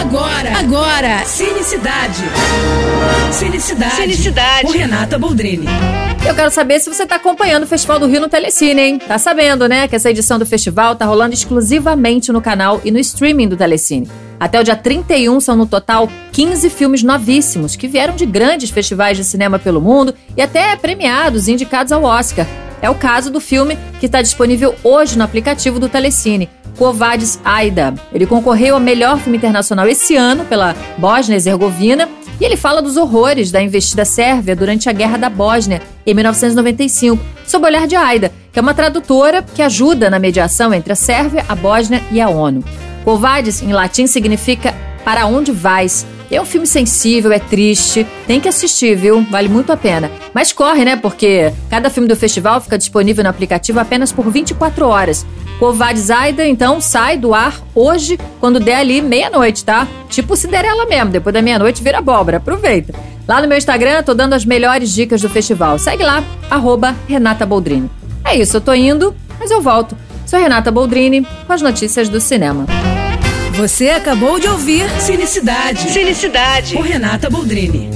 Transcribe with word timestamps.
Agora, 0.00 0.58
agora, 0.58 1.24
Cinecidade. 1.26 2.22
Cinecidade. 3.30 3.96
Cinecidade. 3.96 4.62
Com 4.62 4.72
Renata 4.72 5.18
Boldrini. 5.18 5.66
Eu 6.26 6.34
quero 6.34 6.50
saber 6.50 6.80
se 6.80 6.88
você 6.88 7.02
está 7.02 7.16
acompanhando 7.16 7.64
o 7.64 7.66
Festival 7.66 7.98
do 7.98 8.06
Rio 8.06 8.22
no 8.22 8.28
Telecine, 8.28 8.80
hein? 8.80 8.98
Tá 8.98 9.18
sabendo, 9.18 9.68
né? 9.68 9.86
Que 9.86 9.96
essa 9.96 10.10
edição 10.10 10.38
do 10.38 10.46
festival 10.46 10.96
tá 10.96 11.04
rolando 11.04 11.34
exclusivamente 11.34 12.32
no 12.32 12.40
canal 12.40 12.80
e 12.82 12.90
no 12.90 12.98
streaming 12.98 13.48
do 13.48 13.58
Telecine. 13.58 14.10
Até 14.38 14.58
o 14.58 14.64
dia 14.64 14.74
31 14.74 15.38
são 15.38 15.54
no 15.54 15.66
total 15.66 16.08
15 16.32 16.70
filmes 16.70 17.02
novíssimos 17.02 17.76
que 17.76 17.86
vieram 17.86 18.16
de 18.16 18.24
grandes 18.24 18.70
festivais 18.70 19.18
de 19.18 19.24
cinema 19.24 19.58
pelo 19.58 19.82
mundo 19.82 20.14
e 20.34 20.40
até 20.40 20.74
premiados 20.76 21.46
e 21.46 21.52
indicados 21.52 21.92
ao 21.92 22.04
Oscar. 22.04 22.46
É 22.80 22.88
o 22.88 22.94
caso 22.94 23.30
do 23.30 23.38
filme 23.38 23.78
que 23.98 24.06
está 24.06 24.22
disponível 24.22 24.74
hoje 24.82 25.18
no 25.18 25.24
aplicativo 25.24 25.78
do 25.78 25.90
Telecine, 25.90 26.48
Covades 26.80 27.38
Aida. 27.44 27.92
Ele 28.10 28.24
concorreu 28.24 28.76
ao 28.76 28.80
melhor 28.80 29.18
filme 29.18 29.36
internacional 29.36 29.86
esse 29.86 30.16
ano 30.16 30.46
pela 30.46 30.74
Bósnia 30.96 31.36
Herzegovina 31.36 32.08
e 32.40 32.44
ele 32.44 32.56
fala 32.56 32.80
dos 32.80 32.96
horrores 32.96 33.52
da 33.52 33.60
investida 33.60 34.02
sérvia 34.06 34.56
durante 34.56 34.88
a 34.88 34.92
Guerra 34.92 35.18
da 35.18 35.28
Bósnia, 35.28 35.82
em 36.06 36.14
1995, 36.14 37.22
sob 37.46 37.66
o 37.66 37.68
olhar 37.68 37.86
de 37.86 37.96
Aida, 37.96 38.32
que 38.50 38.58
é 38.58 38.62
uma 38.62 38.72
tradutora 38.72 39.42
que 39.42 39.60
ajuda 39.60 40.08
na 40.08 40.18
mediação 40.18 40.72
entre 40.72 40.94
a 40.94 40.96
Sérvia, 40.96 41.44
a 41.46 41.54
Bósnia 41.54 42.02
e 42.10 42.18
a 42.18 42.30
ONU. 42.30 42.64
Covades, 43.04 43.60
em 43.60 43.74
latim, 43.74 44.06
significa 44.06 44.74
para 45.04 45.26
onde 45.26 45.52
vais. 45.52 46.06
É 46.30 46.40
um 46.40 46.46
filme 46.46 46.66
sensível, 46.66 47.32
é 47.32 47.40
triste, 47.40 48.06
tem 48.26 48.40
que 48.40 48.48
assistir, 48.48 48.96
viu? 48.96 49.20
Vale 49.28 49.48
muito 49.48 49.72
a 49.72 49.76
pena. 49.76 50.10
Mas 50.32 50.52
corre, 50.52 50.84
né? 50.84 50.94
Porque 50.96 51.52
cada 51.68 51.90
filme 51.90 52.08
do 52.08 52.14
festival 52.14 52.60
fica 52.60 52.78
disponível 52.78 53.24
no 53.24 53.30
aplicativo 53.30 53.80
apenas 53.80 54.12
por 54.12 54.30
24 54.30 54.86
horas. 54.86 55.26
Covades 55.60 56.10
Aida, 56.10 56.46
então, 56.46 56.80
sai 56.80 57.18
do 57.18 57.34
ar 57.34 57.60
hoje, 57.74 58.18
quando 58.40 58.58
der 58.58 58.76
ali 58.76 59.02
meia-noite, 59.02 59.62
tá? 59.62 59.86
Tipo 60.08 60.34
Cinderela 60.34 60.86
mesmo, 60.86 61.10
depois 61.10 61.34
da 61.34 61.42
meia-noite 61.42 61.82
vira 61.82 61.98
abóbora. 61.98 62.38
Aproveita. 62.38 62.94
Lá 63.28 63.42
no 63.42 63.46
meu 63.46 63.58
Instagram, 63.58 64.02
tô 64.02 64.14
dando 64.14 64.32
as 64.32 64.42
melhores 64.42 64.90
dicas 64.90 65.20
do 65.20 65.28
festival. 65.28 65.78
Segue 65.78 66.02
lá, 66.02 66.24
arroba 66.50 66.96
Renata 67.06 67.44
Boldrini. 67.44 67.90
É 68.24 68.34
isso, 68.34 68.56
eu 68.56 68.60
tô 68.62 68.72
indo, 68.72 69.14
mas 69.38 69.50
eu 69.50 69.60
volto. 69.60 69.94
Sou 70.26 70.40
Renata 70.40 70.70
Boldrini 70.70 71.26
com 71.46 71.52
as 71.52 71.60
notícias 71.60 72.08
do 72.08 72.22
cinema. 72.22 72.64
Você 73.52 73.90
acabou 73.90 74.40
de 74.40 74.48
ouvir 74.48 74.88
Cinecidade. 74.98 75.90
Cinecidade. 75.90 76.74
Com 76.74 76.80
Renata 76.80 77.28
Boldrini. 77.28 77.90